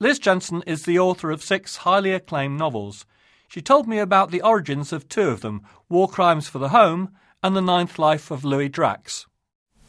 [0.00, 3.04] Liz Jensen is the author of six highly acclaimed novels.
[3.48, 7.16] She told me about the origins of two of them War Crimes for the Home
[7.42, 9.26] and The Ninth Life of Louis Drax.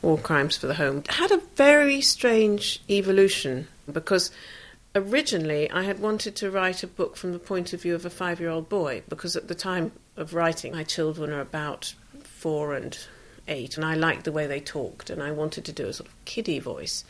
[0.00, 4.32] War Crimes for the Home had a very strange evolution because
[4.96, 8.10] originally I had wanted to write a book from the point of view of a
[8.10, 11.94] five year old boy because at the time of writing, my children are about
[12.24, 12.98] four and
[13.48, 16.08] eight, and I liked the way they talked, and I wanted to do a sort
[16.08, 17.04] of kiddie voice.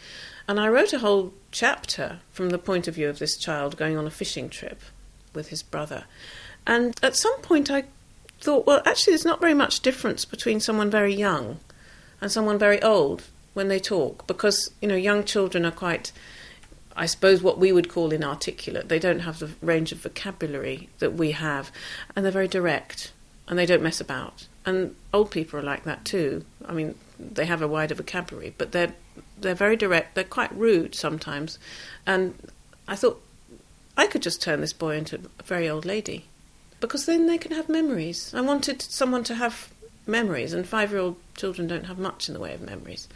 [0.48, 3.97] And I wrote a whole chapter from the point of view of this child going
[3.97, 4.80] on a fishing trip
[5.34, 6.05] with his brother.
[6.66, 7.84] And at some point, I
[8.41, 11.61] thought, well, actually, there's not very much difference between someone very young
[12.20, 13.23] and someone very old
[13.55, 16.12] when they talk, because, you know, young children are quite.
[16.95, 18.89] I suppose what we would call inarticulate.
[18.89, 21.70] They don't have the range of vocabulary that we have,
[22.14, 23.12] and they're very direct,
[23.48, 24.47] and they don't mess about.
[24.65, 26.45] And old people are like that too.
[26.66, 28.95] I mean, they have a wider vocabulary, but they're
[29.39, 30.15] they're very direct.
[30.15, 31.59] They're quite rude sometimes,
[32.07, 32.34] and
[32.87, 33.23] I thought
[33.97, 36.27] I could just turn this boy into a very old lady,
[36.81, 38.33] because then they can have memories.
[38.34, 39.73] I wanted someone to have
[40.06, 43.08] memories, and five-year-old children don't have much in the way of memories.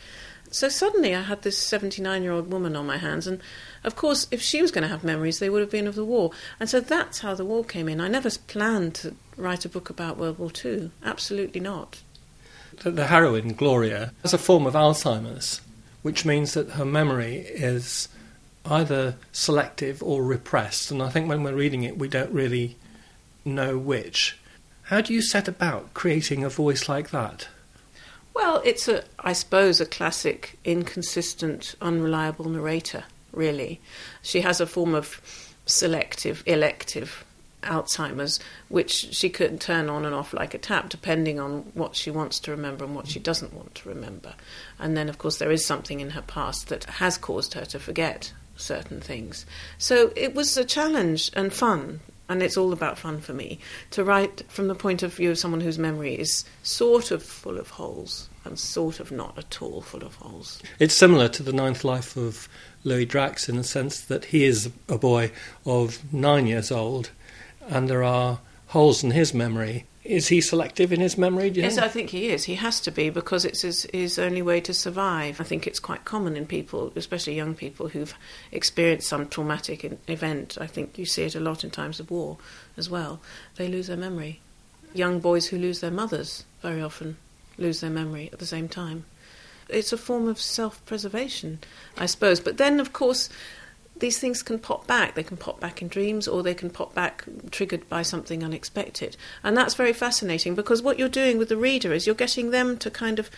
[0.50, 3.40] So suddenly I had this 79 year old woman on my hands, and
[3.86, 6.04] of course, if she was going to have memories, they would have been of the
[6.04, 6.32] war.
[6.58, 8.00] And so that's how the war came in.
[8.00, 10.90] I never planned to write a book about World War II.
[11.04, 12.02] Absolutely not.
[12.82, 15.60] The, the heroine, Gloria, has a form of Alzheimer's,
[16.02, 18.08] which means that her memory is
[18.64, 20.90] either selective or repressed.
[20.90, 22.76] And I think when we're reading it, we don't really
[23.44, 24.36] know which.
[24.82, 27.46] How do you set about creating a voice like that?
[28.34, 33.04] Well, it's a, I suppose, a classic inconsistent, unreliable narrator.
[33.36, 33.80] Really,
[34.22, 35.20] she has a form of
[35.66, 37.24] selective, elective
[37.62, 42.10] Alzheimer's, which she can turn on and off like a tap, depending on what she
[42.10, 44.34] wants to remember and what she doesn't want to remember.
[44.78, 47.78] And then, of course, there is something in her past that has caused her to
[47.78, 49.44] forget certain things.
[49.78, 53.58] So it was a challenge and fun and it's all about fun for me
[53.90, 57.58] to write from the point of view of someone whose memory is sort of full
[57.58, 60.62] of holes and sort of not at all full of holes.
[60.78, 62.48] It's similar to the ninth life of
[62.86, 65.32] Louis Drax in the sense that he is a boy
[65.66, 67.10] of nine years old
[67.68, 68.38] and there are
[68.68, 71.48] holes in his memory is he selective in his memory?
[71.48, 71.84] yes, think?
[71.84, 72.44] I think he is.
[72.44, 75.40] He has to be because it's his, his only way to survive.
[75.40, 78.14] I think it's quite common in people, especially young people who've
[78.52, 80.58] experienced some traumatic event.
[80.60, 82.38] I think you see it a lot in times of war
[82.76, 83.20] as well.
[83.56, 84.40] They lose their memory.
[84.94, 87.16] Young boys who lose their mothers very often
[87.58, 89.04] lose their memory at the same time.
[89.68, 91.60] It's a form of self preservation,
[91.96, 92.40] I suppose.
[92.40, 93.28] But then, of course,
[93.98, 95.14] these things can pop back.
[95.14, 99.16] They can pop back in dreams or they can pop back triggered by something unexpected.
[99.42, 102.76] And that's very fascinating because what you're doing with the reader is you're getting them
[102.78, 103.30] to kind of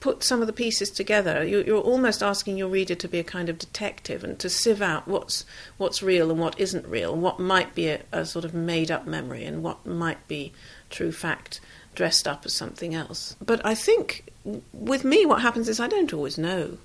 [0.00, 1.44] put some of the pieces together.
[1.44, 4.82] You're, you're almost asking your reader to be a kind of detective and to sieve
[4.82, 5.44] out what's
[5.76, 9.06] what's real and what isn't real, what might be a, a sort of made up
[9.06, 10.52] memory and what might be
[10.88, 11.60] true fact
[11.94, 13.36] dressed up as something else.
[13.44, 14.30] But I think
[14.72, 16.78] with me, what happens is I don't always know.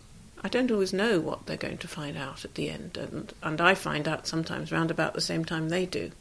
[0.43, 3.59] I don't always know what they're going to find out at the end, and, and
[3.59, 6.11] I find out sometimes round about the same time they do.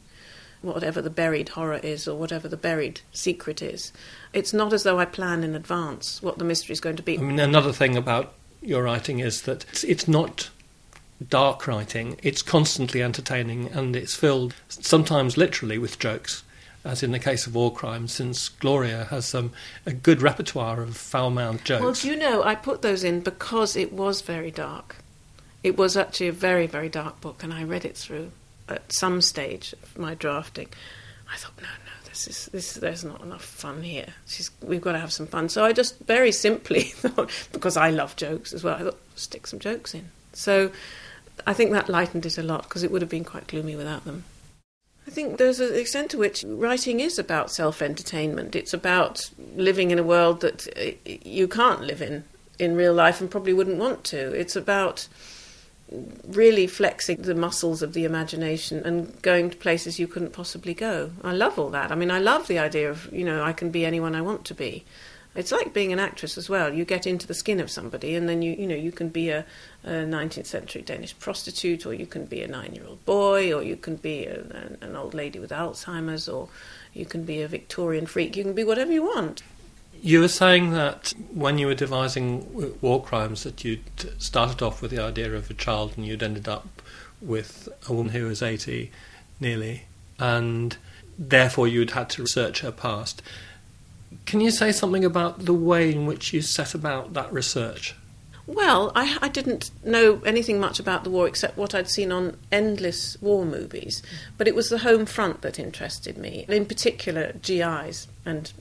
[0.61, 3.93] Whatever the buried horror is, or whatever the buried secret is,
[4.33, 7.17] it's not as though I plan in advance what the mystery is going to be.
[7.17, 10.49] I mean, another thing about your writing is that it's, it's not
[11.29, 16.43] dark writing; it's constantly entertaining, and it's filled sometimes literally with jokes
[16.85, 19.51] as in the case of War Crimes, since Gloria has um,
[19.87, 21.81] a good repertoire of foul mouthed jokes.
[21.81, 24.97] Well, do you know, I put those in because it was very dark.
[25.63, 28.31] It was actually a very, very dark book, and I read it through
[28.69, 30.67] at some stage of my drafting.
[31.31, 32.73] I thought, no, no, this is this.
[32.73, 34.07] There's not enough fun here.
[34.27, 35.49] She's, we've got to have some fun.
[35.49, 39.47] So I just very simply thought, because I love jokes as well, I thought stick
[39.47, 40.09] some jokes in.
[40.33, 40.71] So
[41.47, 44.05] I think that lightened it a lot because it would have been quite gloomy without
[44.05, 44.23] them.
[45.07, 48.55] I think there's an extent to which writing is about self entertainment.
[48.55, 52.23] It's about living in a world that uh, you can't live in
[52.57, 54.31] in real life and probably wouldn't want to.
[54.33, 55.07] It's about
[56.27, 61.11] really flexing the muscles of the imagination and going to places you couldn't possibly go.
[61.23, 61.91] I love all that.
[61.91, 64.45] I mean, I love the idea of, you know, I can be anyone I want
[64.45, 64.83] to be.
[65.35, 66.73] It's like being an actress as well.
[66.73, 69.29] You get into the skin of somebody, and then you you know you can be
[69.29, 69.45] a,
[69.83, 73.97] a 19th century Danish prostitute, or you can be a nine-year-old boy, or you can
[73.97, 74.39] be a,
[74.79, 76.47] an old lady with Alzheimer's, or
[76.93, 78.37] you can be a Victorian freak.
[78.37, 79.43] You can be whatever you want.
[80.05, 83.81] You were saying that when you were devising war crimes, that you'd
[84.21, 86.83] started off with the idea of a child, and you'd ended up
[87.19, 88.91] with a woman who was 80
[89.39, 89.85] nearly,
[90.19, 90.77] and
[91.17, 93.23] therefore you'd had to research her past.
[94.27, 97.95] Can you say something about the way in which you set about that research?
[98.45, 102.37] Well, I, I, didn't know anything much about the war except what I'd seen on
[102.51, 104.03] endless war movies.
[104.37, 108.53] But it was the home front that interested me, in particular GIs and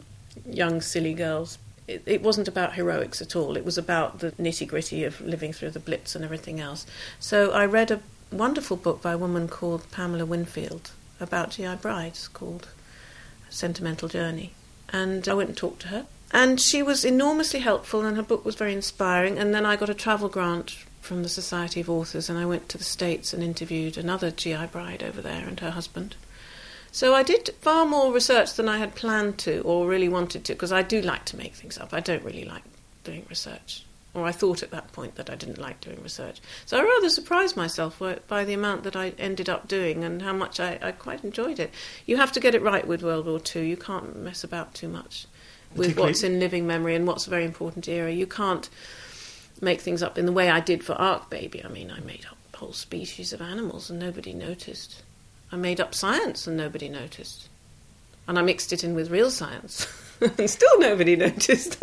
[0.47, 1.59] young, silly girls.
[1.87, 5.53] It, it wasn't about heroics at all, it was about the nitty gritty of living
[5.53, 6.87] through the Blitz and everything else.
[7.21, 8.01] So I read a
[8.33, 12.69] wonderful book by a woman called Pamela Winfield about GI brides called
[13.51, 14.53] Sentimental Journey.
[14.91, 18.45] And I went and talked to her and she was enormously helpful, and her book
[18.45, 19.39] was very inspiring.
[19.39, 22.69] And then I got a travel grant from the Society of Authors, and I went
[22.71, 26.17] to the States and interviewed another GI bride over there and her husband.
[26.95, 30.53] So I did far more research than I had planned to or really wanted to,
[30.53, 31.93] because I do like to make things up.
[31.93, 32.63] I don't really like
[33.03, 33.85] doing research.
[34.15, 36.41] Or I thought at that point that I didn't like doing research.
[36.67, 40.33] So I rather surprised myself by the amount that I ended up doing and how
[40.33, 41.75] much I, I quite enjoyed it.
[42.07, 43.69] You have to get it right with World War II.
[43.69, 45.27] You can't mess about too much
[45.75, 48.13] with what's in living memory and what's a very important era.
[48.13, 48.71] You can't
[49.61, 51.65] make things up in the way I did for Ark Baby.
[51.65, 55.03] I mean, I made up whole species of animals and nobody noticed.
[55.55, 57.49] I made up science and nobody noticed.
[58.27, 59.87] And I mixed it in with real science
[60.21, 61.81] and still nobody noticed.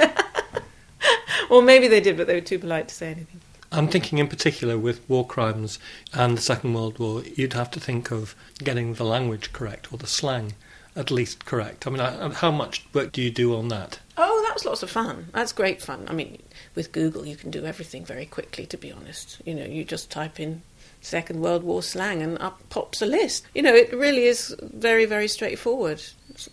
[1.50, 3.40] or maybe they did, but they were too polite to say anything.
[3.72, 5.80] I'm thinking in particular with war crimes
[6.14, 9.98] and the Second World War, you'd have to think of getting the language correct or
[9.98, 10.52] the slang
[10.94, 11.88] at least correct.
[11.88, 14.00] I mean, how much work do you do on that?
[14.18, 15.28] Oh, that was lots of fun.
[15.32, 16.08] That's great fun.
[16.10, 16.44] I mean,
[16.76, 19.42] with Google, you can do everything very quickly, to be honest.
[19.46, 20.62] You know, you just type in
[21.02, 23.46] Second World War slang and up pops a list.
[23.56, 26.02] You know, it really is very, very straightforward.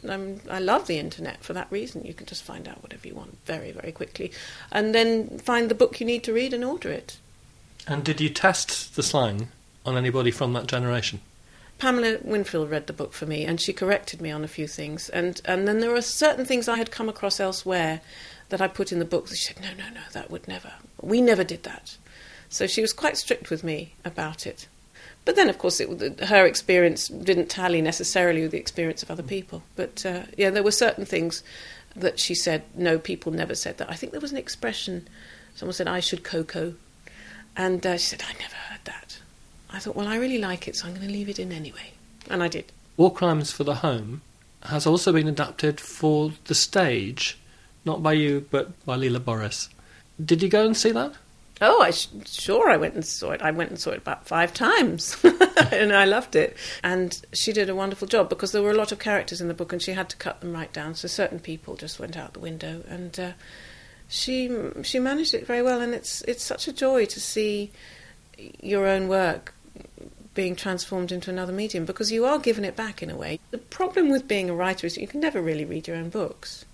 [0.09, 2.05] Um, I love the internet for that reason.
[2.05, 4.33] You can just find out whatever you want very, very quickly.
[4.73, 7.19] And then find the book you need to read and order it.
[7.87, 9.49] And did you test the slang
[9.85, 11.21] on anybody from that generation?
[11.79, 15.09] Pamela Winfield read the book for me, and she corrected me on a few things.
[15.11, 18.01] And and then there were certain things I had come across elsewhere
[18.49, 19.29] that I put in the book.
[19.29, 20.73] She said, "No, no, no, that would never.
[21.01, 21.97] We never did that."
[22.49, 24.69] So she was quite strict with me about it.
[25.25, 29.23] But then, of course, it, her experience didn't tally necessarily with the experience of other
[29.23, 29.63] people.
[29.77, 31.43] But uh, yeah, there were certain things
[31.95, 35.07] that she said, "No, people never said that." I think there was an expression.
[35.55, 36.75] Someone said, "I should cocoa,"
[37.57, 39.19] and uh, she said, "I never heard that."
[39.71, 41.93] I thought, well, I really like it, so I'm going to leave it in anyway.
[42.31, 42.73] And I did.
[42.97, 44.23] War Crimes for the Home
[44.65, 47.39] has also been adapted for the stage,
[47.85, 49.69] not by you, but by Leila Boris.
[50.23, 51.15] Did you go and see that?
[51.61, 53.43] Oh, I sh- sure I went and saw it.
[53.43, 55.17] I went and saw it about five times,
[55.73, 56.57] and I loved it.
[56.83, 59.55] And she did a wonderful job because there were a lot of characters in the
[59.55, 60.95] book, and she had to cut them right down.
[60.95, 63.33] So certain people just went out the window, and uh,
[64.09, 64.51] she
[64.83, 65.81] she managed it very well.
[65.81, 67.73] And it's it's such a joy to see
[68.61, 69.55] your own work
[70.35, 73.41] being transformed into another medium because you are giving it back in a way.
[73.51, 76.65] The problem with being a writer is you can never really read your own books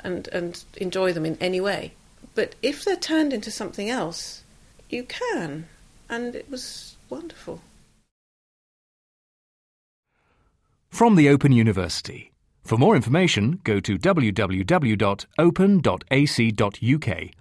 [0.00, 1.92] and, and enjoy them in any way.
[2.34, 4.42] But if they're turned into something else,
[4.90, 5.68] you can.
[6.08, 7.60] And it was wonderful.
[10.90, 12.32] From the Open University.
[12.62, 14.50] For more information, go to www.open.ac.uk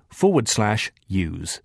[0.09, 1.61] forward slash use.